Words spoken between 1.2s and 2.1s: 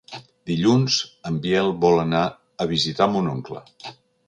en Biel vol